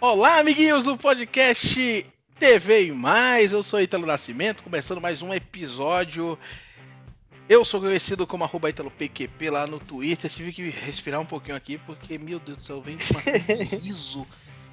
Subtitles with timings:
[0.00, 2.06] Olá, amiguinhos do podcast
[2.38, 3.50] TV e Mais.
[3.50, 6.38] Eu sou Italo Nascimento, começando mais um episódio.
[7.48, 10.30] Eu sou conhecido como arroba ItaloPQP lá no Twitter.
[10.30, 13.22] Tive que respirar um pouquinho aqui, porque, meu Deus do céu, vem com uma
[13.82, 14.24] riso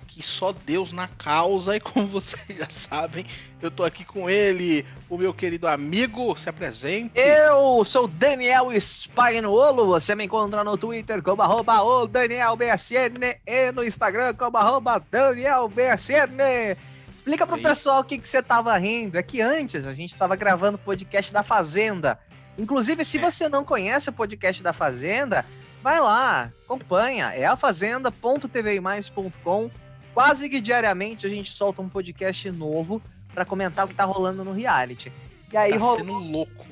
[0.08, 1.76] que só Deus na causa.
[1.76, 3.26] E como vocês já sabem,
[3.62, 6.36] eu tô aqui com ele, o meu querido amigo.
[6.38, 7.12] Se apresente.
[7.20, 9.88] Eu sou Daniel Spagnuolo.
[9.88, 16.78] Você me encontra no Twitter como arroba o DanielBSN e no Instagram como arroba DanielBSN.
[17.16, 17.64] Explica pro Aí.
[17.64, 19.18] pessoal o que, que você tava rindo.
[19.18, 22.20] É que antes a gente tava gravando o podcast da Fazenda.
[22.58, 23.22] Inclusive, se É.
[23.22, 25.44] você não conhece o podcast da Fazenda,
[25.84, 27.32] vai lá, acompanha.
[27.34, 29.70] É afazenda.tvmais.com.
[30.16, 33.02] Quase que diariamente a gente solta um podcast novo
[33.34, 35.12] pra comentar o que tá rolando no reality.
[35.52, 36.66] E aí tá rolou sendo louco.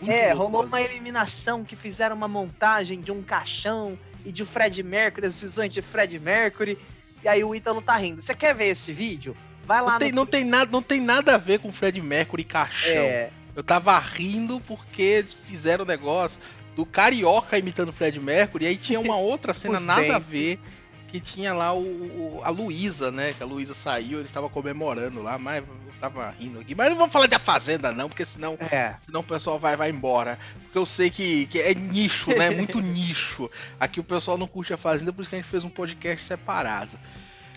[0.00, 0.68] Muito é, louco, rolou mano.
[0.68, 5.72] uma eliminação que fizeram uma montagem de um caixão e de Fred Mercury, as visões
[5.72, 6.76] de Fred Mercury.
[7.22, 8.20] E aí o Ítalo tá rindo.
[8.20, 9.36] Você quer ver esse vídeo?
[9.64, 10.16] Vai lá Não tem, no.
[10.16, 12.90] não, tem nada, não tem nada a ver com Fred Mercury e caixão.
[12.90, 16.40] É, Eu tava rindo porque eles fizeram o negócio
[16.74, 20.60] do Carioca imitando Fred Mercury, e aí tinha uma outra cena nada a ver,
[21.08, 23.32] que tinha lá o, o- a Luísa, né?
[23.32, 26.74] Que a Luísa saiu, eles estavam comemorando lá, mas eu tava rindo aqui.
[26.74, 28.94] Mas não vamos falar da Fazenda, não, porque senão, é.
[29.00, 30.38] senão o pessoal vai, vai embora.
[30.64, 32.50] Porque eu sei que, que é nicho, né?
[32.50, 33.50] Muito nicho.
[33.80, 36.22] Aqui o pessoal não curte a Fazenda, por isso que a gente fez um podcast
[36.24, 36.90] separado.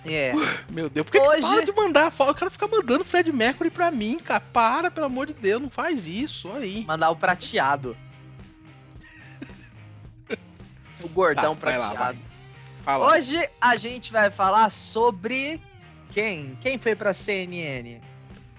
[0.05, 0.33] É.
[0.71, 2.11] Meu Deus, por que, que Hoje- para de mandar?
[2.17, 4.39] O cara fica mandando Fred Mercury pra mim, cara.
[4.39, 6.83] Para, pelo amor de Deus, não faz isso, aí.
[6.87, 7.95] Mandar o prateado.
[11.03, 12.19] O gordão Tá, vai lá, prateado.
[12.83, 13.11] Fala.
[13.13, 15.61] Hoje a gente vai falar sobre
[16.11, 16.57] quem?
[16.61, 17.99] Quem foi pra CNN?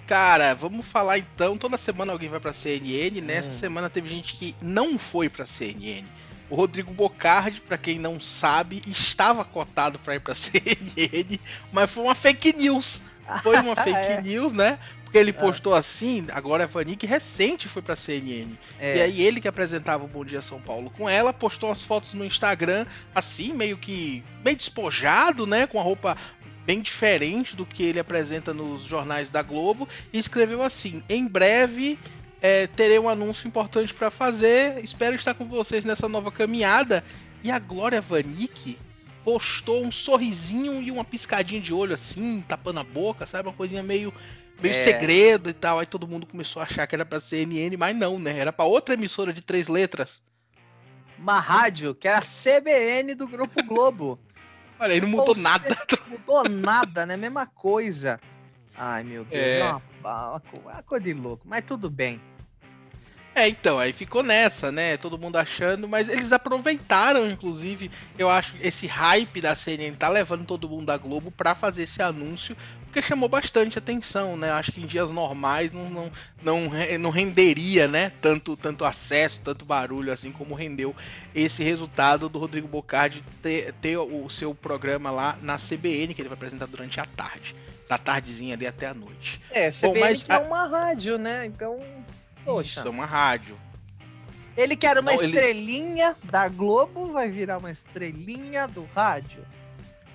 [0.06, 1.56] Cara, vamos falar então.
[1.56, 3.36] Toda semana alguém vai pra CNN, né?
[3.36, 3.52] Essa Hum.
[3.52, 6.04] semana teve gente que não foi pra CNN.
[6.50, 11.38] O Rodrigo Bocardi, pra quem não sabe, estava cotado pra ir pra CNN,
[11.72, 13.02] mas foi uma fake news.
[13.42, 14.20] Foi uma fake É.
[14.20, 14.78] news, né?
[15.12, 18.48] Porque ele postou assim, agora a Vanik recente foi pra CNN.
[18.80, 18.96] É.
[18.96, 22.14] E aí ele que apresentava o Bom Dia São Paulo com ela, postou umas fotos
[22.14, 25.66] no Instagram, assim, meio que bem despojado, né?
[25.66, 26.16] Com a roupa
[26.64, 31.98] bem diferente do que ele apresenta nos jornais da Globo, e escreveu assim: em breve
[32.40, 37.04] é, terei um anúncio importante pra fazer, espero estar com vocês nessa nova caminhada.
[37.44, 38.78] E a Glória Vanik
[39.24, 43.48] postou um sorrisinho e uma piscadinha de olho assim, tapando a boca, sabe?
[43.48, 44.12] Uma coisinha meio.
[44.60, 44.74] Meio É.
[44.74, 48.18] segredo e tal, aí todo mundo começou a achar que era pra CNN, mas não,
[48.18, 48.38] né?
[48.38, 50.22] Era pra outra emissora de três letras.
[51.18, 54.20] Uma rádio que era a CBN do Grupo Globo.
[54.78, 55.68] Olha aí, não mudou Ou nada.
[55.68, 57.16] Não mudou nada, né?
[57.16, 58.20] Mesma coisa.
[58.76, 59.42] Ai, meu Deus.
[59.42, 59.62] É.
[59.62, 61.46] Uma, uma, uma coisa de louco.
[61.46, 62.20] Mas tudo bem.
[63.34, 64.96] É, então, aí ficou nessa, né?
[64.96, 70.44] Todo mundo achando, mas eles aproveitaram, inclusive, eu acho, esse hype da CNN tá levando
[70.44, 72.54] todo mundo da Globo pra fazer esse anúncio,
[72.84, 74.50] porque chamou bastante atenção, né?
[74.50, 76.10] Acho que em dias normais não, não,
[76.42, 76.60] não,
[77.00, 78.12] não renderia, né?
[78.20, 80.94] Tanto, tanto acesso, tanto barulho, assim como rendeu
[81.34, 86.28] esse resultado do Rodrigo Bocardi ter, ter o seu programa lá na CBN, que ele
[86.28, 87.54] vai apresentar durante a tarde.
[87.88, 89.40] Da tardezinha ali até a noite.
[89.50, 91.46] É, CBN mas que é uma rádio, né?
[91.46, 91.80] Então,
[92.44, 92.80] poxa.
[92.80, 93.56] Isso, é uma rádio.
[94.56, 99.44] Ele que era uma Não, ele- estrelinha da Globo, vai virar uma estrelinha do rádio.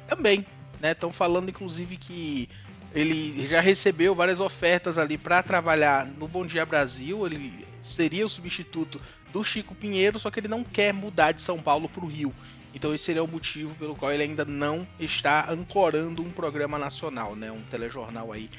[0.08, 0.46] Também,
[0.80, 0.92] né?
[0.92, 2.48] Estão falando inclusive que
[2.94, 7.26] ele já recebeu várias ofertas ali para trabalhar no Bom Dia Brasil.
[7.26, 9.02] Ele seria o substituto
[9.34, 12.34] do Chico Pinheiro, só que ele não quer mudar de São Paulo para o Rio.
[12.74, 17.36] Então esse seria o motivo pelo qual ele ainda não está ancorando um programa nacional,
[17.36, 17.52] né?
[17.52, 18.50] Um telejornal aí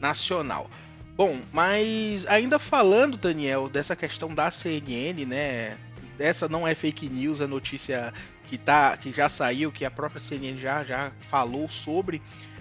[0.00, 0.70] nacional.
[1.16, 5.78] Bom, mas ainda falando, Daniel, dessa questão da CNN, né?
[6.18, 8.12] Essa não é fake news, é notícia
[8.44, 12.20] que, tá, que já saiu, que a própria CNN já, já falou sobre,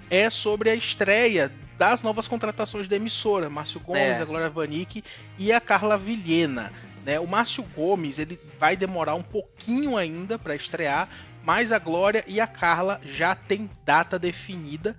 [0.10, 4.22] é sobre a estreia das novas contratações da emissora, Márcio Gomes, É.
[4.22, 5.04] a Glória Vanik
[5.38, 6.72] e a Carla Vilhena.
[7.06, 7.20] Né?
[7.20, 11.10] O Márcio Gomes ele vai demorar um pouquinho ainda para estrear,
[11.44, 14.96] mas a Glória e a Carla já tem data definida.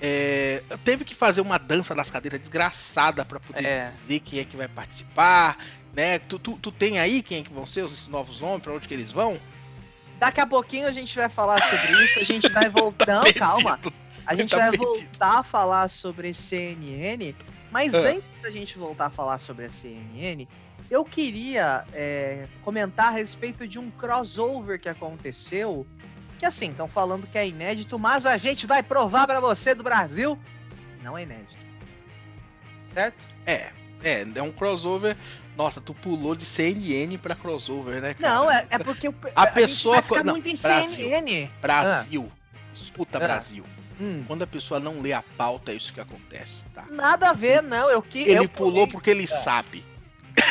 [0.00, 3.88] É, teve que fazer uma dança das cadeiras desgraçada para poder É.
[3.88, 5.56] dizer quem é que vai participar,
[5.94, 6.18] né?
[6.18, 8.86] Tu, tu, tu tem aí quem é que vão ser esses novos nomes, para onde
[8.86, 9.40] que eles vão?
[10.18, 13.06] Daqui a pouquinho a gente vai falar sobre isso, a gente vai voltar.
[13.24, 13.80] Não, calma.
[14.26, 14.86] A gente Tá vai perdido.
[14.92, 17.34] voltar a falar sobre CNN,
[17.70, 18.08] mas Ah.
[18.10, 20.46] antes da gente voltar a falar sobre a CNN,
[20.90, 25.86] eu queria é, comentar a respeito de um crossover que aconteceu.
[26.38, 29.82] Que assim, estão falando que é inédito, mas a gente vai provar pra você do
[29.82, 30.38] Brasil.
[31.02, 31.56] Não é inédito.
[32.92, 33.16] Certo?
[33.46, 33.70] É,
[34.02, 35.16] é, é um crossover.
[35.56, 38.34] Nossa, tu pulou de CNN pra crossover, né, cara?
[38.34, 40.90] Não, é, é porque o- A gente pessoa co- não, muito em Brasil.
[41.08, 41.50] CNN.
[41.62, 42.30] Brasil.
[42.74, 43.20] Escuta, Ah.
[43.20, 43.64] Brasil.
[43.98, 44.22] Hum.
[44.26, 46.84] Quando a pessoa não lê a pauta, é isso que acontece, tá?
[46.90, 47.88] Nada a ver, não.
[47.88, 49.82] Eu que Ele eu pulou pulei, porque ele sabe.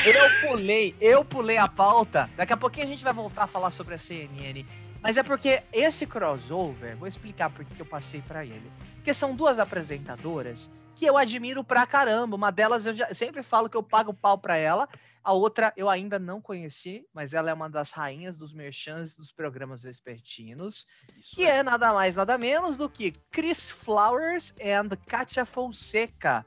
[0.04, 2.28] Eu pulei, eu pulei a pauta.
[2.36, 4.66] Daqui a pouquinho a gente vai voltar a falar sobre a CNN.
[5.06, 8.72] Mas é porque esse crossover, vou explicar por que eu passei para ele.
[8.96, 12.36] Porque são duas apresentadoras que eu admiro pra caramba.
[12.36, 14.90] Uma delas eu já, sempre falo que eu pago pau pra ela.
[15.24, 19.32] A outra eu ainda não conheci, mas ela é uma das rainhas dos merchants dos
[19.32, 20.88] programas vespertinos.
[21.20, 21.58] Isso que é.
[21.58, 26.44] é nada mais, nada menos do que Chris Flowers and Katia Fonseca.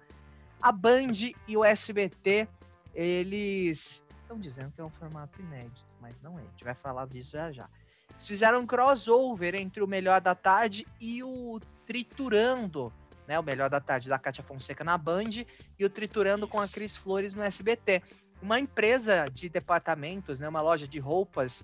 [0.60, 1.12] A Band
[1.46, 2.48] e o SBT,
[2.92, 6.42] eles estão dizendo que é um formato inédito, mas não é.
[6.42, 7.68] A gente vai falar disso já já.
[8.10, 12.92] Eles fizeram um crossover entre o Melhor da Tarde e o Triturando
[13.28, 13.38] né?
[13.38, 15.44] O Melhor da Tarde da Cátia Fonseca na Band
[15.78, 18.02] e o Triturando com a Cris Flores no SBT.
[18.40, 20.48] Uma empresa de departamentos, né?
[20.48, 21.62] Uma loja de roupas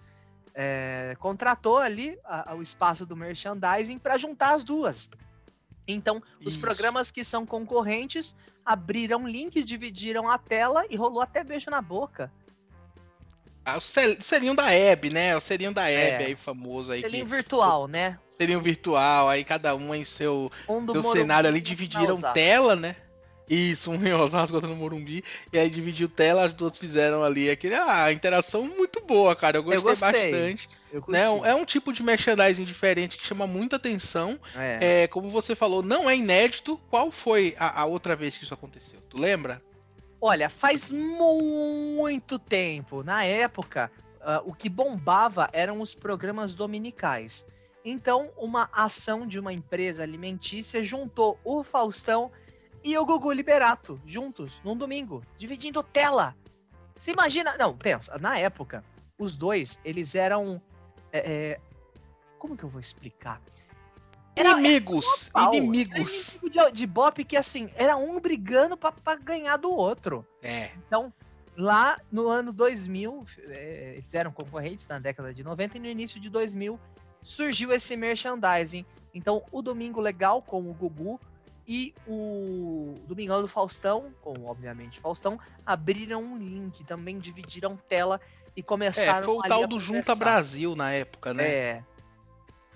[0.55, 5.09] é, contratou ali a, a, o espaço do merchandising para juntar as duas.
[5.89, 6.61] Então, os Isso.
[6.61, 12.31] programas que são concorrentes abriram link, dividiram a tela e rolou até beijo na boca.
[13.65, 15.35] Ah, o selinho da Hebe, né?
[15.37, 16.27] O selinho da Hebe é.
[16.27, 17.01] aí, famoso aí.
[17.01, 17.31] Selinho que...
[17.31, 18.19] virtual, né?
[18.29, 22.97] Selinho virtual, aí cada um em seu, um seu cenário ali dividiram tela, né?
[23.49, 25.23] Isso, um em Osasco, outro no Morumbi.
[25.53, 27.75] E aí dividiu tela, as duas fizeram ali aquele.
[27.75, 29.59] Ah, interação muito boa, cara.
[29.59, 30.11] Eu gostei, eu gostei.
[30.13, 30.69] bastante.
[30.93, 31.25] Eu né?
[31.45, 34.39] É um tipo de merchandising diferente que chama muita atenção.
[34.57, 35.03] É.
[35.03, 36.81] é como você falou, não é inédito.
[36.89, 39.01] Qual foi a, a outra vez que isso aconteceu?
[39.11, 39.63] Tu lembra?
[40.27, 43.03] Olha, faz muito tempo.
[43.03, 43.93] Na época,
[44.23, 47.47] uh, o que bombava eram os programas dominicais.
[47.85, 52.33] Então, uma ação de uma empresa alimentícia juntou o Faustão
[52.83, 56.35] e o Gugu Liberato juntos num domingo, dividindo tela.
[56.97, 57.59] Você imagina?
[57.59, 58.17] Não, pensa.
[58.17, 58.83] Na época,
[59.19, 60.59] os dois eles eram.
[61.13, 61.61] É,
[62.39, 63.43] como que eu vou explicar?
[64.37, 66.39] Era, inimigos, era inimigos.
[66.43, 70.27] Era de, de Bop que, assim, era um brigando pra, pra ganhar do outro.
[70.43, 70.71] É.
[70.87, 71.13] Então,
[71.57, 76.21] lá no ano 2000, é, eles eram concorrentes na década de 90 e no início
[76.21, 76.79] de 2000
[77.23, 78.85] surgiu esse merchandising.
[79.15, 81.21] Então, o Domingo Legal com o Gugu
[81.67, 88.21] e o Domingão do Faustão, com obviamente Faustão, abriram um link, também dividiram tela
[88.57, 91.49] e começaram é, foi o tal do Junta Brasil na época, né?
[91.49, 91.85] É.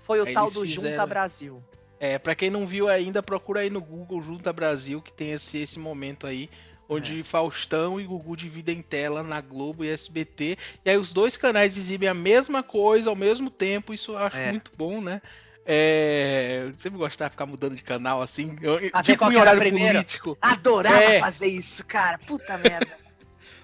[0.09, 0.89] Foi o Aí tal do fizeram...
[0.89, 1.63] Junta Brasil.
[1.99, 5.59] É, para quem não viu ainda, procura aí no Google Junta Brasil, que tem esse,
[5.59, 6.49] esse momento aí,
[6.89, 7.23] onde é.
[7.23, 10.57] Faustão e Gugu dividem tela na Globo e SBT.
[10.83, 14.37] E aí os dois canais exibem a mesma coisa ao mesmo tempo, isso eu acho
[14.37, 14.49] é.
[14.49, 15.21] muito bom, né?
[15.63, 18.55] É, sempre gostava de ficar mudando de canal assim,
[18.91, 19.93] Até tipo em horário primeiro.
[19.93, 20.35] político.
[20.41, 21.19] Adorava é.
[21.19, 22.17] fazer isso, cara.
[22.17, 22.97] Puta merda.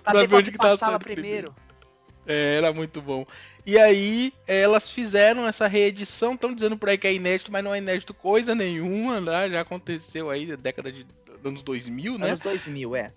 [0.03, 1.53] pra, pra ver onde que passava primeiro.
[1.53, 1.65] primeiro.
[2.27, 3.25] É, era muito bom.
[3.65, 7.73] E aí, elas fizeram essa reedição, estão dizendo por aí que é inédito, mas não
[7.73, 9.49] é inédito coisa nenhuma, né?
[9.49, 11.05] Já aconteceu aí na década de
[11.43, 12.27] anos 2000, né?
[12.27, 13.11] Anos 2000, é.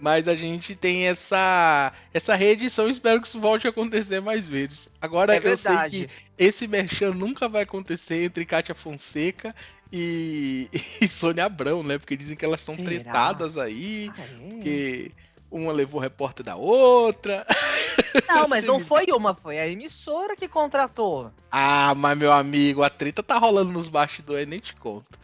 [0.00, 4.88] Mas a gente tem essa essa reedição, espero que isso volte a acontecer mais vezes.
[5.00, 9.54] Agora é eu sei que esse merchan nunca vai acontecer entre Kátia Fonseca
[9.92, 10.68] e,
[11.00, 11.98] e Sônia Abrão, né?
[11.98, 12.86] Porque dizem que elas são Será?
[12.86, 14.22] tretadas aí, ah,
[14.58, 14.62] é?
[14.62, 15.12] que
[15.54, 17.46] uma levou repórter da outra.
[18.28, 21.32] Não, mas não foi uma, foi a emissora que contratou.
[21.50, 25.18] Ah, mas meu amigo, a treta tá rolando nos bastidores, nem te conto.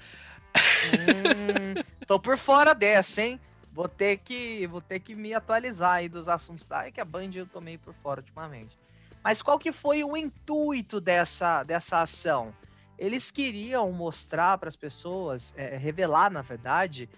[0.84, 3.40] Hum, tô por fora dessa, hein?
[3.72, 7.04] Vou ter que, vou ter que me atualizar aí dos assuntos da é que a
[7.04, 8.76] Band eu tomei por fora ultimamente.
[9.22, 12.54] Mas qual que foi o intuito dessa, dessa ação?
[12.98, 17.08] Eles queriam mostrar para as pessoas, é, revelar na verdade,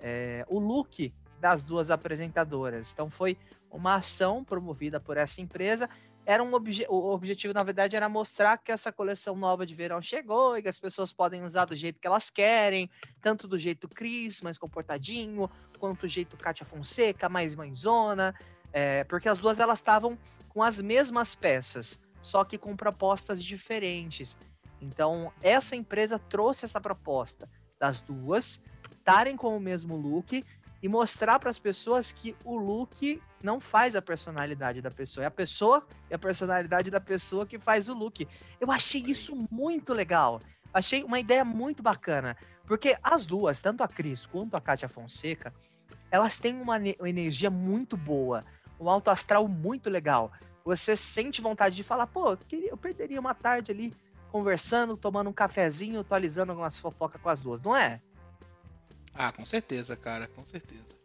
[0.00, 2.92] é, o look das duas apresentadoras.
[2.92, 3.36] Então foi
[3.70, 5.88] uma ação promovida por essa empresa.
[6.26, 10.02] Era um obje o objetivo, na verdade, era mostrar que essa coleção nova de verão
[10.02, 12.90] chegou e que as pessoas podem usar do jeito que elas querem,
[13.22, 18.34] tanto do jeito Cris, mais comportadinho, quanto do jeito Katia Fonseca, mais mãezona,
[18.72, 20.18] é, porque as duas elas estavam
[20.50, 24.36] com as mesmas peças, só que com propostas diferentes.
[24.82, 28.60] Então, essa empresa trouxe essa proposta das duas
[28.98, 30.44] estarem com o mesmo look
[30.82, 35.26] e mostrar para as pessoas que o look não faz a personalidade da pessoa, é
[35.26, 38.26] a pessoa e a personalidade da pessoa que faz o look.
[38.60, 40.40] Eu achei isso muito legal.
[40.72, 45.52] Achei uma ideia muito bacana, porque as duas, tanto a Cris quanto a Kátia Fonseca,
[46.10, 48.44] elas têm uma, uma energia muito boa,
[48.78, 50.30] um alto astral muito legal.
[50.64, 53.94] Você sente vontade de falar, pô, eu perderia uma tarde ali
[54.30, 58.00] conversando, tomando um cafezinho, atualizando algumas fofocas com as duas, não é?
[59.20, 60.96] Ah, com certeza, cara, com certeza.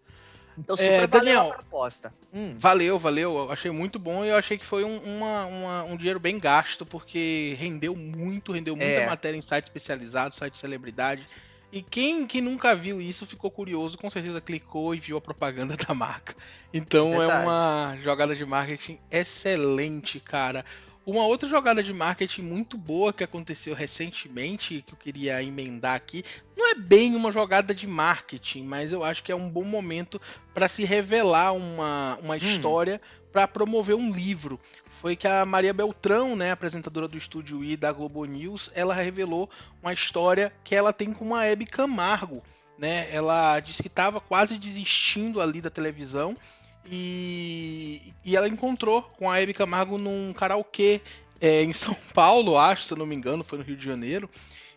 [0.55, 1.38] Então, É, super Daniel.
[1.39, 2.13] valeu a proposta.
[2.32, 3.36] Hum, Valeu, valeu.
[3.38, 6.38] Eu achei muito bom e eu achei que foi um, uma- uma- um dinheiro bem
[6.39, 9.05] gasto, porque rendeu muito, rendeu muita É.
[9.08, 11.25] matéria em site especializado, site de celebridade.
[11.72, 15.75] E quem, quem nunca viu isso ficou curioso, com certeza clicou e viu a propaganda
[15.89, 16.36] da marca.
[16.72, 17.46] Então é Verdade.
[17.48, 20.63] uma jogada de marketing excelente, cara.
[21.05, 26.24] Uma outra jogada de marketing muito boa que aconteceu recentemente, que eu queria emendar aqui,
[26.55, 30.19] não é bem uma jogada de marketing, mas eu acho que é um bom momento
[30.53, 33.01] para se revelar uma, uma história
[33.33, 34.57] para promover um livro.
[35.01, 39.50] Foi que a Maria Beltrão, né, apresentadora do Estúdio I da Globo News, ela revelou
[39.81, 42.41] uma história que ela tem com uma Hebe Camargo.
[42.77, 43.13] Né?
[43.13, 46.38] Ela disse que estava quase desistindo ali da televisão
[46.85, 51.01] e, e ela encontrou com a Hebe Camargo num karaokê
[51.39, 54.29] é, em São Paulo, acho, se eu não me engano, foi no Rio de Janeiro.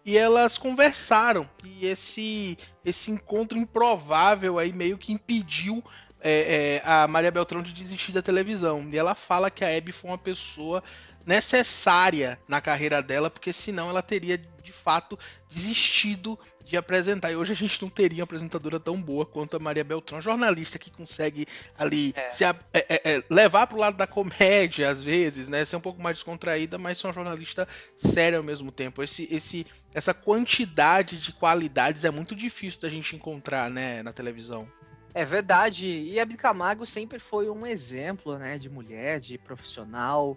[0.04, 1.48] E elas conversaram.
[1.64, 5.82] E esse, esse encontro improvável aí meio que impediu
[6.20, 8.88] é, é, a Maria Beltrão de desistir da televisão.
[8.92, 10.82] E ela fala que a Hebe foi uma pessoa
[11.24, 15.18] necessária na carreira dela, porque senão ela teria de fato
[15.48, 17.30] desistido de apresentar.
[17.30, 20.78] E hoje a gente não teria uma apresentadora tão boa quanto a Maria Beltrão, jornalista
[20.80, 21.46] que consegue
[21.78, 22.28] ali É.
[22.28, 25.64] se é- é- é, levar pro lado da comédia às vezes, né?
[25.64, 29.00] Ser um pouco mais descontraída, mas ser uma jornalista séria ao mesmo tempo.
[29.02, 34.68] Esse, esse, essa quantidade de qualidades é muito difícil da gente encontrar, né, na televisão.
[35.14, 35.86] É verdade.
[35.86, 40.36] E a Hebe Camargo sempre foi um exemplo, né, de mulher, de profissional.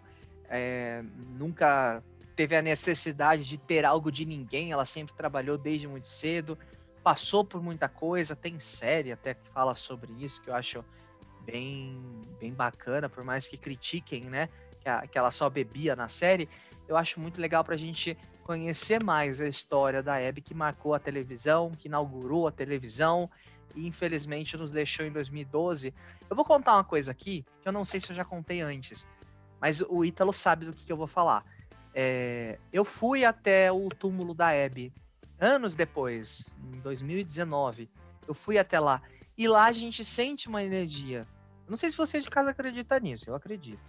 [0.52, 1.04] é,
[1.38, 2.04] nunca
[2.40, 4.72] teve a necessidade de ter algo de ninguém.
[4.72, 6.58] Ela sempre trabalhou desde muito cedo,
[7.04, 8.34] passou por muita coisa.
[8.34, 10.86] Tem série até que fala sobre isso que eu acho
[11.42, 12.02] bem,
[12.40, 14.48] bem bacana, por mais que critiquem, né,
[14.80, 16.48] que, a- que ela só bebia na série.
[16.88, 20.94] Eu acho muito legal para a gente conhecer mais a história da Hebe que marcou
[20.94, 23.30] a televisão, que inaugurou a televisão
[23.76, 25.94] e infelizmente nos deixou em 2012.
[26.30, 29.06] Eu vou contar uma coisa aqui que eu não sei se eu já contei antes,
[29.60, 31.44] mas o Ítalo sabe do que, que eu vou falar.
[31.94, 34.94] É, eu fui até o túmulo da Hebe
[35.40, 37.90] anos depois, em 2019.
[38.28, 39.02] Eu fui até lá
[39.38, 41.28] e lá a gente sente uma energia.
[41.68, 43.82] Não sei se você de casa acredita nisso, eu acredito.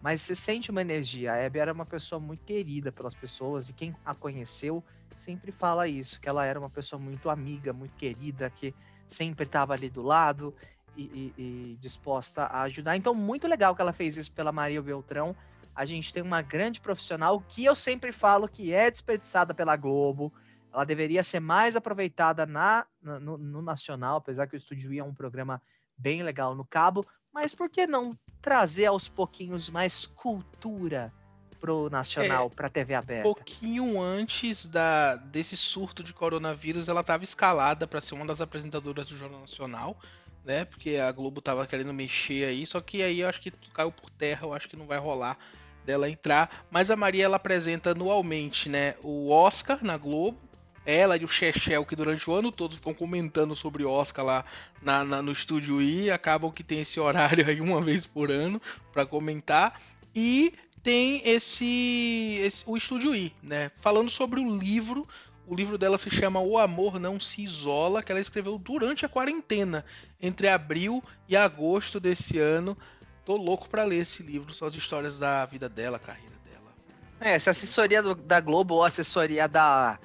[0.00, 1.32] Mas você sente uma energia.
[1.32, 4.82] A Hebe era uma pessoa muito querida pelas pessoas e quem a conheceu
[5.14, 8.74] sempre fala isso, que ela era uma pessoa muito amiga, muito querida, que
[9.06, 10.54] sempre estava ali do lado
[10.96, 11.02] e,
[11.36, 12.96] e- e disposta a ajudar.
[12.96, 15.36] Então, muito legal que ela fez isso pela Maria Beltrão.
[15.74, 20.32] A gente tem uma grande profissional que eu sempre falo que é desperdiçada pela Globo.
[20.72, 25.04] Ela deveria ser mais aproveitada na, no, no Nacional, apesar que o Estúdio I é
[25.04, 25.60] um programa
[25.96, 27.06] bem legal no cabo.
[27.32, 31.12] Mas por que não trazer aos pouquinhos mais cultura
[31.60, 33.22] pro Nacional, pra TV Um aberta?
[33.22, 39.08] pouquinho antes da, desse surto de coronavírus, ela estava escalada para ser uma das apresentadoras
[39.08, 39.96] do Jornal Nacional,
[40.44, 40.64] né?
[40.64, 44.10] Porque a Globo tava querendo mexer aí, só que aí eu acho que caiu por
[44.10, 45.38] terra, eu acho que não vai rolar
[45.84, 46.64] dela entrar.
[46.70, 48.94] Mas a Maria ela apresenta anualmente, né?
[49.02, 50.38] O Oscar na Globo.
[50.86, 54.44] Ela e o Chechel, que durante o ano todo ficam comentando sobre Oscar lá
[54.82, 58.60] na, na- no estúdio I, acabam que tem esse horário aí uma vez por ano
[58.90, 59.78] para comentar.
[60.16, 63.70] E tem esse, esse- o Estúdio I, né?
[63.76, 65.06] Falando sobre o livro.
[65.50, 69.08] O livro dela se chama O Amor Não Se Isola, que ela escreveu durante a
[69.08, 69.84] quarentena,
[70.20, 72.78] entre abril e agosto desse ano.
[73.24, 76.72] Tô louco pra ler esse livro, são as histórias da vida dela, carreira dela.
[77.18, 79.98] É, se a assessoria do- da Globo ou a assessoria da,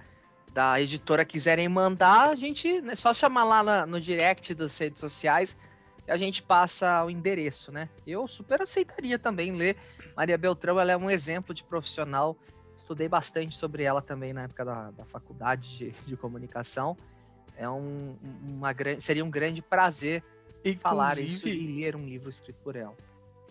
[0.51, 4.99] da editora quiserem mandar, a gente é só chamar lá na- no direct das redes
[4.99, 5.55] sociais
[6.07, 7.87] e a gente passa o endereço, né?
[8.07, 9.77] Eu super aceitaria também ler.
[10.17, 12.35] Maria Beltrão, ela é um exemplo de profissional.
[12.85, 16.95] Estudei bastante sobre ela também na época da, da faculdade de, de comunicação.
[17.57, 20.21] É um, uma grande, seria um grande prazer
[20.79, 22.95] falar isso Inclusive- e ler um livro escrito por ela.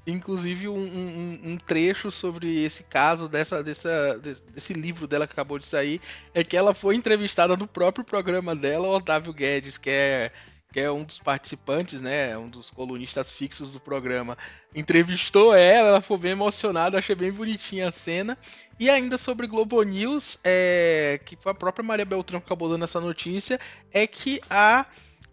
[0.07, 5.33] Inclusive um, um- um trecho sobre esse caso, dessa, dessa, desse, desse livro dela que
[5.33, 6.01] acabou de sair,
[6.33, 10.31] é que ela foi entrevistada no próprio programa dela, o Otávio Guedes, que é,
[10.75, 12.37] que é um dos participantes, né?
[12.37, 14.37] Um dos colunistas fixos do programa.
[14.75, 18.37] Entrevistou ela, ela ficou bem emocionada, achei bem bonitinha a cena.
[18.81, 22.83] E ainda sobre Globo News, é, que foi a própria Maria Beltrão que acabou dando
[22.83, 23.61] essa notícia,
[23.93, 24.85] é que a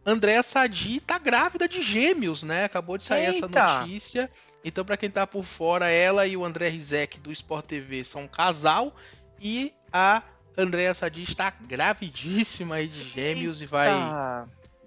[0.06, 2.66] Andréa Sadi tá grávida de gêmeos, né?
[2.66, 3.80] Acabou de sair essa Eita!
[3.80, 4.30] notícia.
[4.64, 8.22] Então, pra quem tá por fora, ela e o André Rizek do Sport TV são
[8.22, 8.96] um casal
[9.40, 10.22] e a
[10.56, 13.90] Andréa Sadi está gravidíssima aí de gêmeos e vai.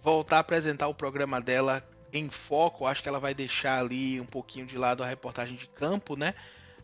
[0.05, 1.83] Voltar a apresentar o programa dela
[2.13, 2.87] em foco.
[2.87, 6.35] Acho que ela vai deixar ali um pouquinho de lado a reportagem de campo, né?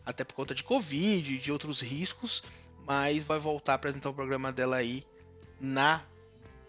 [0.03, 2.43] Até por conta de Covid e de outros riscos.
[2.85, 5.05] Mas vai voltar a apresentar o programa dela aí
[5.59, 6.01] na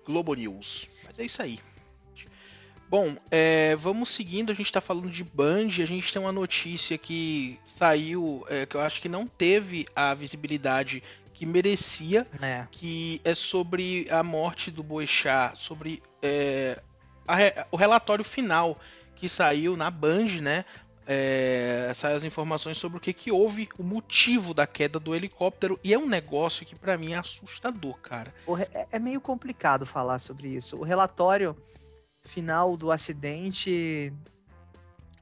[0.04, 0.88] Globo News.
[1.04, 1.58] Mas é isso aí.
[2.90, 4.52] Bom, é, vamos seguindo.
[4.52, 5.68] A gente está falando de Band.
[5.68, 10.12] A gente tem uma notícia que saiu, é, que eu acho que não teve a
[10.12, 12.66] visibilidade que merecia, É.
[12.70, 16.80] que é sobre a morte do Boechat, sobre é,
[17.26, 18.78] a o relatório final
[19.16, 20.64] que saiu na Band, né?
[21.06, 25.78] É, saiu as informações sobre o que, que houve, o motivo da queda do helicóptero,
[25.82, 28.32] e é um negócio que pra mim é assustador, cara.
[28.72, 30.76] É- é meio complicado falar sobre isso.
[30.76, 31.56] O relatório
[32.24, 34.12] final do acidente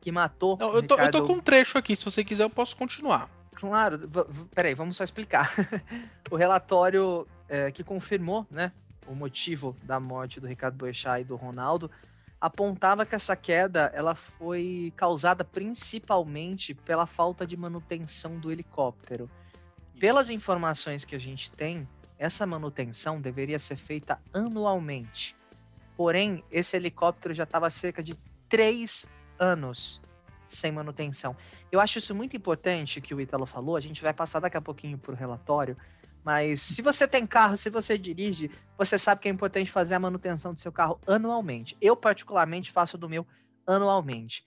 [0.00, 0.56] que matou.
[0.58, 2.50] Não, o eu, tô, eu tô Ricardo- com um trecho aqui, se você quiser eu
[2.50, 3.28] posso continuar.
[3.54, 3.98] Claro,
[4.54, 5.52] peraí, vamos só explicar.
[6.30, 8.72] o relatório é, que confirmou, né,
[9.10, 11.90] o motivo da morte do Ricardo Boechat e do Ronaldo
[12.40, 19.28] apontava que essa queda ela foi causada principalmente pela falta de manutenção do helicóptero.
[19.98, 21.86] Pelas informações que a gente tem,
[22.16, 25.36] essa manutenção deveria ser feita anualmente.
[25.96, 28.14] Porém, esse helicóptero já estava cerca de
[28.48, 29.06] três
[29.38, 30.00] anos
[30.48, 31.36] sem manutenção.
[31.70, 33.76] Eu acho isso muito importante que o Ítalo falou.
[33.76, 35.76] A gente vai passar daqui a pouquinho por relatório.
[36.24, 39.98] Mas se você tem carro, se você dirige, você sabe que é importante fazer a
[39.98, 41.76] manutenção do seu carro anualmente.
[41.80, 43.26] Eu, particularmente, faço do meu
[43.66, 44.44] anualmente.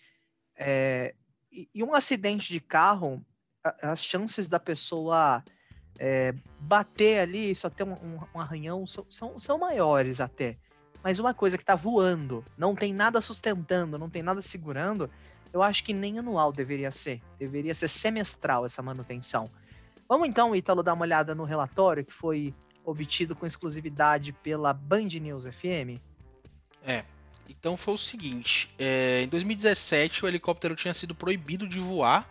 [0.56, 1.16] É,
[1.52, 3.24] e, um acidente de carro,
[3.82, 5.44] as chances da pessoa
[5.98, 10.58] é, bater ali só ter um, um- um arranhão são, são, são maiores até.
[11.04, 15.10] Mas uma coisa que tá voando, não tem nada sustentando, não tem nada segurando,
[15.52, 17.22] eu acho que nem anual deveria ser.
[17.38, 19.50] Deveria ser semestral essa manutenção.
[20.08, 25.08] Vamos então, Ítalo, dar uma olhada no relatório que foi obtido com exclusividade pela Band
[25.22, 26.00] News FM.
[26.86, 27.04] É.
[27.48, 32.28] Então foi o seguinte: é, em 2017 o helicóptero tinha sido proibido de voar,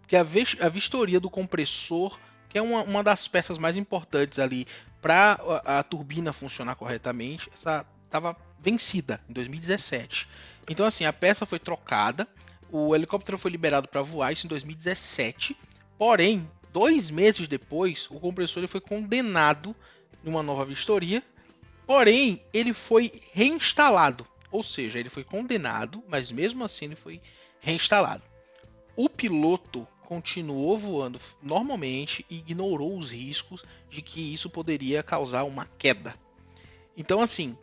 [0.00, 4.66] porque a, a vistoria do compressor, que é uma, uma das peças mais importantes ali
[5.00, 10.28] para a, a turbina funcionar corretamente, essa estava vencida em 2017.
[10.68, 12.26] Então assim, a peça foi trocada,
[12.70, 15.56] o helicóptero foi liberado para voar isso em 2017.
[15.96, 19.74] Porém, dois meses depois, o compressor ele foi condenado
[20.22, 21.22] numa nova vistoria
[21.90, 24.24] Porém, ele foi reinstalado.
[24.48, 27.20] Ou seja, ele foi condenado, mas mesmo assim ele foi
[27.58, 28.22] reinstalado.
[28.94, 35.68] O piloto continuou voando normalmente e ignorou os riscos de que isso poderia causar uma
[35.76, 36.14] queda.
[36.96, 37.58] Então, assim,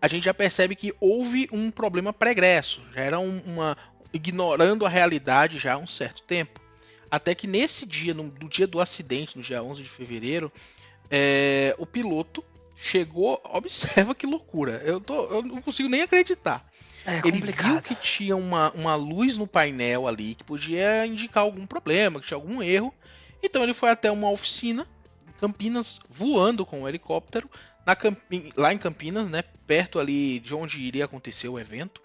[0.00, 3.76] a gente já percebe que houve um problema pregresso, já era um- uma
[4.12, 6.60] ignorando a realidade já há um certo tempo.
[7.12, 10.50] Até que nesse dia, no, no dia do acidente, no dia 11 de fevereiro,
[11.10, 12.42] é, o piloto
[12.74, 13.38] chegou.
[13.44, 14.80] Observa que loucura.
[14.82, 16.66] Eu, tô, eu não consigo nem acreditar.
[17.04, 21.66] É Ele viu que tinha uma, uma luz no painel ali que podia indicar algum
[21.66, 22.94] problema, que tinha algum erro.
[23.42, 24.88] Então ele foi até uma oficina
[25.28, 27.50] em Campinas, voando com o helicóptero,
[27.98, 32.00] Campi- lá em Campinas, né, perto ali de onde iria acontecer o evento.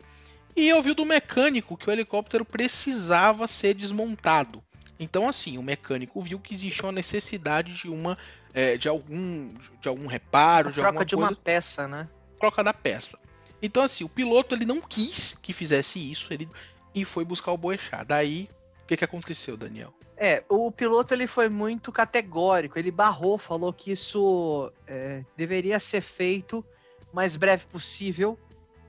[0.54, 4.64] E ouviu do mecânico que o helicóptero precisava ser desmontado.
[5.00, 8.18] Então, assim, o mecânico viu que existia uma necessidade de uma
[8.54, 12.10] é, de algum de algum reparo, A de troca alguma de coisa uma peça, né?
[12.40, 13.20] troca da peça.
[13.62, 16.50] Então, assim, o piloto ele não quis que fizesse isso ele,
[16.94, 18.06] e foi buscar o Boechat.
[18.06, 18.50] Daí,
[18.84, 19.94] o que, que aconteceu, Daniel?
[20.16, 26.02] É, o piloto ele foi muito categórico, ele barrou, falou que isso é, deveria ser
[26.02, 26.66] feito
[27.12, 28.38] o mais breve possível,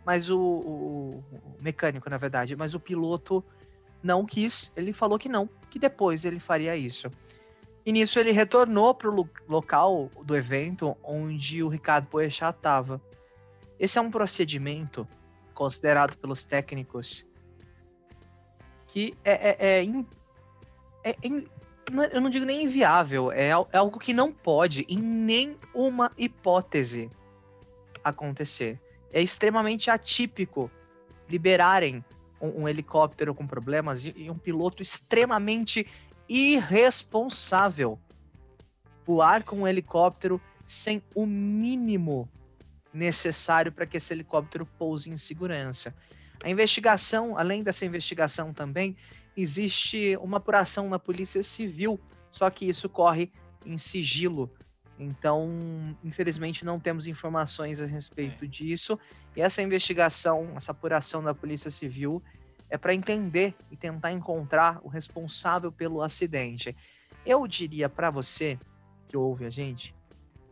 [0.07, 3.45] mas o, o- o mecânico, na verdade, mas o piloto
[4.03, 7.11] não quis, ele falou que não, que depois ele faria isso.
[7.85, 13.01] E nisso ele retornou para o local do evento onde o Ricardo Boechat estava.
[13.79, 15.09] Esse é um procedimento
[15.55, 17.27] considerado pelos técnicos
[18.87, 20.05] que é, é, é
[21.05, 21.15] é
[22.13, 27.11] eu não digo nem inviável, é, é algo que não pode, em nenhuma hipótese,
[28.05, 28.79] acontecer.
[29.11, 30.71] É extremamente atípico
[31.29, 32.05] liberarem
[32.41, 35.87] um, um helicóptero com problemas e, e um piloto extremamente
[36.29, 37.99] irresponsável
[39.07, 42.29] voar com um helicóptero sem o mínimo
[42.93, 45.95] necessário para que esse helicóptero pouse em segurança.
[46.45, 48.97] A investigação, além dessa investigação também,
[49.37, 51.99] existe uma apuração na Polícia Civil,
[52.31, 53.33] só que isso corre
[53.65, 54.53] em sigilo.
[54.99, 58.99] Então, infelizmente, não temos informações a respeito disso.
[59.37, 62.23] E essa investigação, essa apuração da Polícia Civil
[62.69, 66.77] é para entender e tentar encontrar o responsável pelo acidente.
[67.25, 68.59] Eu diria para você
[69.07, 69.95] que ouve a gente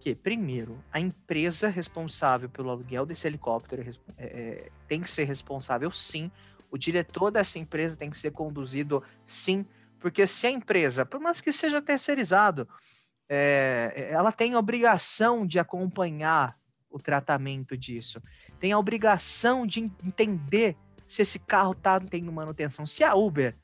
[0.06, 5.24] que, primeiro, a empresa responsável pelo aluguel desse helicóptero é é, é, tem que ser
[5.24, 6.30] responsável, sim.
[6.70, 9.66] O diretor dessa empresa tem que ser conduzido, sim.
[9.98, 12.68] Porque se a empresa, por mais que seja terceirizado,
[13.28, 16.56] é, ela tem obrigação de acompanhar
[16.90, 18.22] o tratamento disso.
[18.58, 22.86] Tem a obrigação de entender se esse carro está tendo manutenção.
[22.86, 23.54] Se a Uber,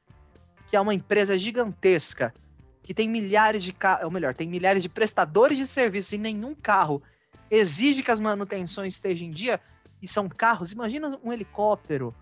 [0.66, 2.34] que é uma empresa gigantesca,
[2.82, 6.54] que tem milhares de carros, ou melhor, tem milhares de prestadores de serviço e nenhum
[6.54, 7.02] carro
[7.50, 9.60] exige que as manutenções estejam em dia,
[10.00, 12.14] e são carros, imagina um helicóptero.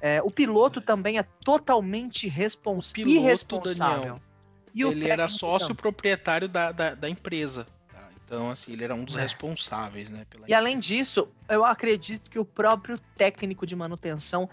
[0.00, 4.02] É, o piloto também é totalmente respons irresponsável.
[4.02, 4.20] Daniel,
[4.74, 5.76] e ele era sócio também.
[5.76, 7.66] proprietário da, da, da empresa.
[7.90, 8.08] Tá?
[8.24, 9.20] Então, assim, ele era um dos é.
[9.20, 10.18] responsáveis, né?
[10.18, 10.56] e empresa.
[10.56, 14.48] além disso, eu acredito que o próprio técnico de manutenção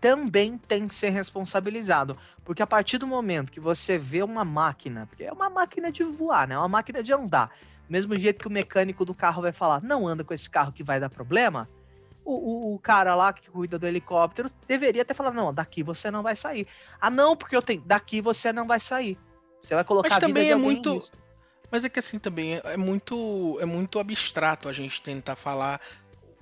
[0.00, 2.18] também tem que ser responsabilizado.
[2.44, 6.02] Porque a partir do momento que você vê uma máquina, porque é uma máquina de
[6.02, 6.54] voar, né?
[6.54, 7.48] É uma máquina de andar.
[7.86, 10.72] Do mesmo jeito que o mecânico do carro vai falar, não anda com esse carro
[10.72, 11.68] que vai dar problema,
[12.24, 16.10] o, o, o, cara lá que cuida do helicóptero deveria ter falado, não, daqui você
[16.10, 16.66] não vai sair.
[17.00, 17.82] Ah, não, porque eu tenho.
[17.84, 19.18] Daqui você não vai sair.
[19.62, 21.00] Você vai colocar Mas também é muito.
[21.70, 25.80] Mas é que assim também é, é muito é muito abstrato a gente tentar falar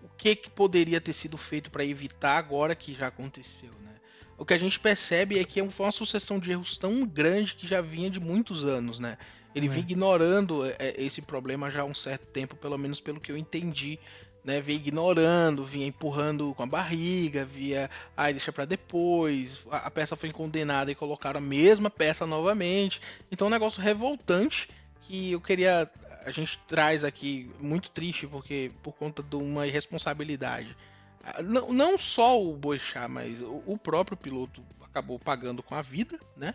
[0.03, 3.95] o que, que poderia ter sido feito para evitar agora que já aconteceu, né?
[4.39, 7.67] O que a gente percebe é que foi uma sucessão de erros tão grande que
[7.67, 9.19] já vinha de muitos anos, né?
[9.55, 9.71] Ele é.
[9.71, 13.37] vinha ignorando é, esse problema já há um certo tempo, pelo menos pelo que eu
[13.37, 13.99] entendi
[14.45, 19.67] né, vinha ignorando, vinha empurrando com a barriga, via, ai, deixa para depois.
[19.71, 23.01] A, a, peça foi condenada e colocaram a mesma peça novamente.
[23.31, 24.69] Então, é um negócio revoltante
[25.01, 25.91] que eu queria
[26.25, 30.77] a gente traz aqui muito triste porque por conta de uma irresponsabilidade.
[31.25, 35.83] Ah, não, não só o Boixá, mas o, o próprio piloto acabou pagando com a
[35.83, 36.55] vida, né?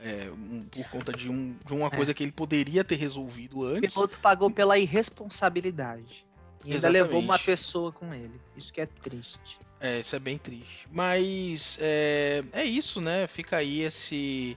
[0.00, 1.90] É, um, por conta de, um, de uma é.
[1.90, 3.92] coisa que ele poderia ter resolvido antes.
[3.92, 6.24] O piloto pagou pela irresponsabilidade.
[6.68, 7.02] E ainda Exatamente.
[7.02, 8.38] levou uma pessoa com ele.
[8.54, 9.58] Isso que é triste.
[9.80, 10.86] É, isso é bem triste.
[10.92, 13.26] Mas é, é isso, né?
[13.26, 14.56] Fica aí esse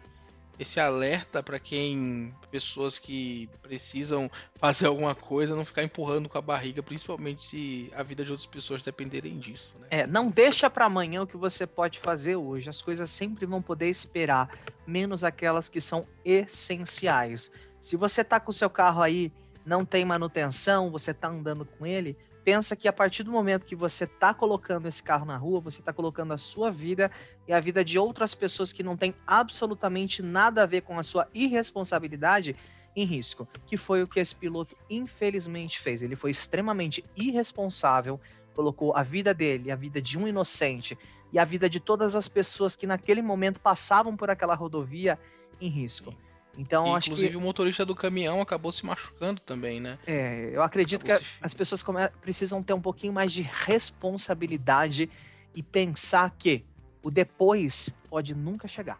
[0.60, 6.42] esse alerta para quem pessoas que precisam fazer alguma coisa não ficar empurrando com a
[6.42, 9.74] barriga, principalmente se a vida de outras pessoas dependerem disso.
[9.80, 9.88] Né?
[9.90, 12.70] É, não deixa para amanhã o que você pode fazer hoje.
[12.70, 17.50] As coisas sempre vão poder esperar, menos aquelas que são essenciais.
[17.80, 19.32] Se você tá com o seu carro aí
[19.66, 23.76] não tem manutenção, você está andando com ele, pensa que a partir do momento que
[23.76, 27.12] você está colocando esse carro na rua, você está colocando a sua vida
[27.48, 31.04] e a vida de outras pessoas que não tem absolutamente nada a ver com a
[31.04, 32.56] sua irresponsabilidade
[32.96, 36.02] em risco, que foi o que esse piloto infelizmente fez.
[36.02, 38.20] Ele foi extremamente irresponsável,
[38.54, 40.98] colocou a vida dele, a vida de um inocente
[41.32, 45.18] e a vida de todas as pessoas que naquele momento passavam por aquela rodovia
[45.60, 46.14] em risco.
[46.58, 47.38] Então, e, acho inclusive, que...
[47.38, 49.98] o motorista do caminhão acabou se machucando também, né?
[50.06, 51.84] É, eu acredito acabou que as pessoas
[52.22, 55.10] precisam ter um pouquinho mais de responsabilidade
[55.56, 56.66] e pensar que
[57.02, 59.00] o depois pode nunca chegar.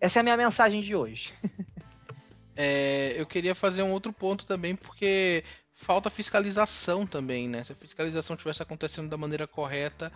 [0.00, 1.34] Essa é a minha mensagem de hoje.
[2.56, 7.64] é, eu queria fazer um outro ponto também, porque falta fiscalização também, né?
[7.64, 10.12] Se a fiscalização tivesse acontecendo da maneira correta,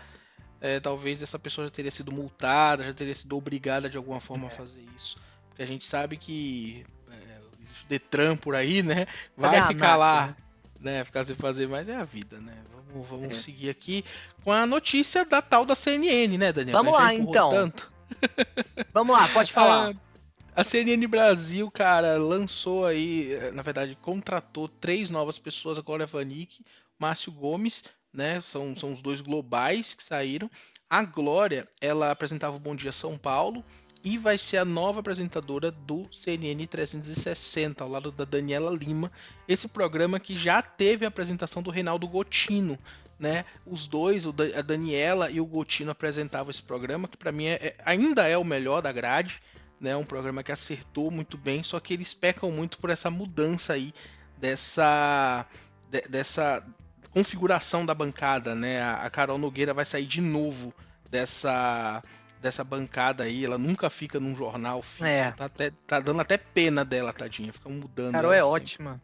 [0.61, 4.45] é, talvez essa pessoa já teria sido multada, já teria sido obrigada de alguma forma
[4.45, 4.47] é.
[4.47, 5.17] a fazer isso.
[5.53, 9.07] Porque a gente sabe que é, existe o Detran por aí, né?
[9.37, 10.37] Vai Cadê ficar lá,
[10.81, 10.99] né?
[10.99, 11.05] né?
[11.05, 12.57] Ficar sem fazer mais é a vida, né?
[12.73, 13.39] Vamos, vamos é.
[13.39, 14.03] seguir aqui
[14.43, 16.79] com a notícia da tal da CNN, né, Daniel?
[16.79, 17.51] Vamos lá, então.
[17.51, 17.93] Tanto.
[18.93, 19.95] Vamos lá, pode falar.
[20.55, 26.63] A CNN Brasil, cara, lançou aí, na verdade, contratou três novas pessoas, a Glória Vanik,
[26.99, 28.41] Márcio Gomes, né?
[28.41, 30.51] São, são os dois globais que saíram.
[30.91, 33.65] A Glória, ela apresentava o Bom Dia São Paulo,
[34.05, 39.13] e vai ser a nova apresentadora do CNN 360, ao lado da Daniela Lima.
[39.47, 42.79] Esse programa que já teve a apresentação do Reinaldo Gotino.
[43.19, 43.45] Né?
[43.65, 47.77] Os dois, a Daniela e o Gotino apresentavam esse programa, que para mim é, é,
[47.85, 49.41] ainda é o melhor da grade.
[49.81, 49.95] Né?
[49.95, 53.95] Um programa que acertou muito bem, só que eles pecam muito por essa mudança aí
[54.37, 55.47] dessa,
[55.89, 56.67] de, dessa
[57.13, 58.57] configuração da bancada.
[58.57, 58.83] Né?
[58.83, 60.75] A, a Carol Nogueira vai sair de novo
[61.09, 62.03] dessa
[62.43, 65.05] dessa bancada aí, ela nunca fica num jornal fixo.
[65.05, 65.31] É.
[65.31, 67.53] Tá, até, tá dando até pena dela, tadinha.
[67.53, 68.13] Fica mudando.
[68.13, 68.49] Carol é assim.
[68.49, 69.01] ótima.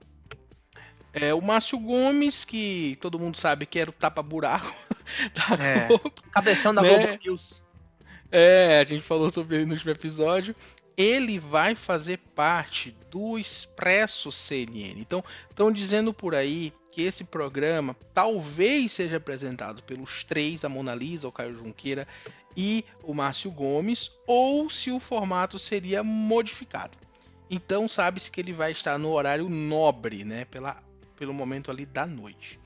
[1.12, 4.74] É, o Márcio Gomes, que todo mundo sabe que era o tapa-buraco
[5.34, 5.86] da é.
[5.86, 6.12] Globo.
[6.30, 6.88] Cabeção da né?
[6.88, 7.62] Globo News.
[8.30, 10.54] É, a gente falou sobre ele no último episódio.
[10.96, 15.00] Ele vai fazer parte do Expresso CNN.
[15.00, 20.94] Então, estão dizendo por aí que esse programa talvez seja apresentado pelos três, a Mona
[20.94, 22.06] Lisa, o Caio Junqueira
[22.60, 26.98] e o Márcio Gomes, ou se o formato seria modificado.
[27.48, 30.82] Então sabe-se que ele vai estar no horário nobre, né, pela,
[31.14, 32.58] pelo momento ali da noite.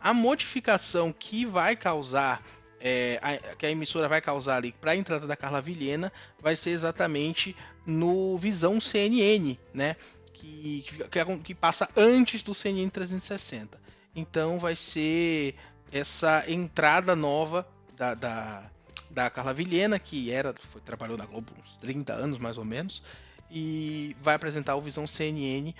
[0.00, 2.42] A modificação que vai causar,
[2.80, 6.56] é, a, que a emissora vai causar ali para a entrada da Carla Vilhena, vai
[6.56, 7.54] ser exatamente
[7.86, 9.94] no Visão CNN, né,
[10.32, 13.80] que, que, que passa antes do CNN 360.
[14.12, 15.54] Então vai ser
[15.92, 17.64] essa entrada nova
[17.96, 18.70] da, da,
[19.16, 23.02] da Carla Vilhena, que era, foi, trabalhou na Globo uns 30 anos mais ou menos,
[23.50, 25.72] e vai apresentar o Visão CNN,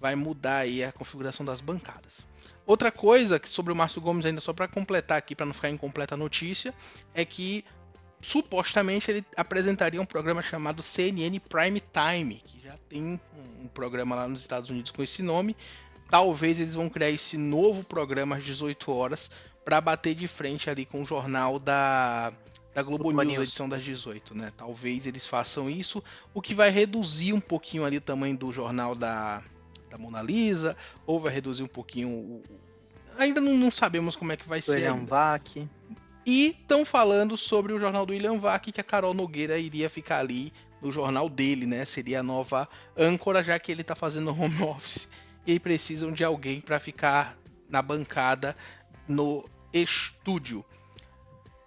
[0.00, 2.26] vai mudar aí a configuração das bancadas.
[2.66, 5.68] Outra coisa que sobre o Márcio Gomes, ainda só para completar aqui, para não ficar
[5.68, 6.72] incompleta a notícia,
[7.12, 7.62] é que
[8.22, 13.20] supostamente ele apresentaria um programa chamado CNN Prime Time, que já tem
[13.60, 15.54] um, programa lá nos Estados Unidos com esse nome.
[16.08, 19.30] Talvez eles vão criar esse novo programa às 18 horas
[19.62, 22.32] para bater de frente ali com o jornal da,
[22.74, 24.52] da Globo, Globo News, News, edição das 18, né?
[24.56, 28.94] Talvez eles façam isso, o que vai reduzir um pouquinho ali o tamanho do jornal
[28.94, 29.42] da,
[29.90, 32.42] da Mona Lisa, ou vai reduzir um pouquinho o.
[33.18, 34.76] Ainda não, não sabemos como é que vai do ser.
[34.76, 35.68] William Vac.
[36.24, 40.18] E estão falando sobre o jornal do William Vac, que a Carol Nogueira iria ficar
[40.18, 41.84] ali no jornal dele, né?
[41.84, 45.10] Seria a nova âncora, já que ele está fazendo home office
[45.46, 47.36] e precisam de alguém para ficar
[47.68, 48.56] na bancada
[49.08, 50.64] no estúdio.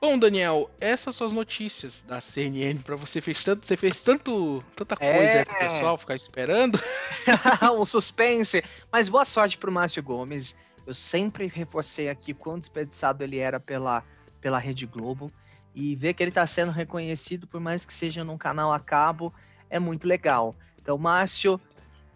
[0.07, 4.63] Bom, Daniel, essas são as notícias da CNN para você fez tanto, você fez tanto
[4.75, 5.43] tanta coisa é...
[5.43, 6.79] pro pessoal ficar esperando.
[7.75, 8.63] um suspense.
[8.91, 10.55] Mas boa sorte pro Márcio Gomes.
[10.85, 14.03] Eu sempre reforcei aqui quão desperdiçado ele era pela
[14.39, 15.31] pela Rede Globo
[15.73, 19.33] e ver que ele está sendo reconhecido, por mais que seja num canal a cabo,
[19.71, 20.55] é muito legal.
[20.79, 21.59] Então, Márcio,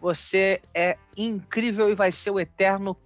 [0.00, 2.96] você é incrível e vai ser o eterno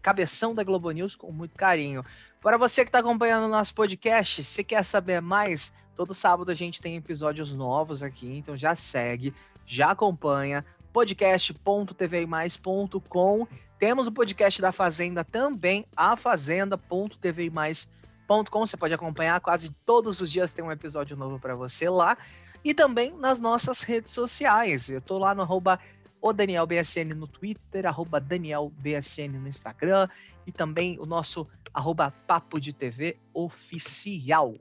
[0.00, 2.02] cabeção da Globo News com muito carinho.
[2.42, 6.54] Para você que está acompanhando o nosso podcast, se quer saber mais, todo sábado a
[6.54, 9.32] gente tem episódios novos aqui, então já segue,
[9.64, 13.46] já acompanha podcast.tvmais.com.
[13.78, 20.52] Temos o podcast da Fazenda também, a fazenda.tvmais.com você pode acompanhar quase todos os dias
[20.52, 22.18] tem um episódio novo para você lá
[22.64, 24.88] e também nas nossas redes sociais.
[24.88, 25.78] Eu tô lá no arroba
[26.22, 30.08] o Daniel BSN no Twitter, arroba Daniel BSN no Instagram
[30.46, 34.54] e também o nosso arroba Papo de TV oficial.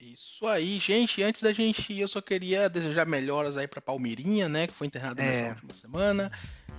[0.00, 1.22] Isso aí, gente.
[1.22, 4.66] Antes da gente ir, eu só queria desejar melhoras aí pra Palmeirinha, né?
[4.66, 5.26] Que foi internada é.
[5.26, 6.32] nessa última semana.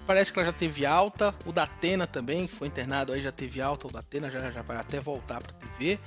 [0.05, 1.35] Parece que ela já teve alta.
[1.45, 3.87] O Datena também, que foi internado aí, já teve alta.
[3.87, 5.99] O Datena já, já vai até voltar pra TV.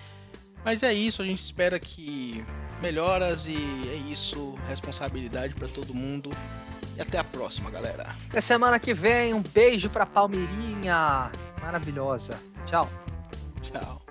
[0.64, 2.44] Mas é isso, a gente espera que
[2.82, 3.56] melhoras e
[3.88, 4.54] é isso.
[4.68, 6.30] Responsabilidade para todo mundo.
[7.00, 8.14] E até a próxima, galera.
[8.28, 9.32] Até semana que vem.
[9.32, 11.32] Um beijo pra Palmeirinha.
[11.62, 12.38] Maravilhosa.
[12.66, 12.86] Tchau.
[13.62, 14.02] Tchau.